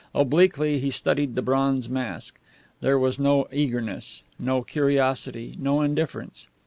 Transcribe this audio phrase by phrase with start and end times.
[0.15, 2.39] Obliquely he studied the bronze mask.
[2.79, 6.47] There was no eagerness, no curiosity, no indifference.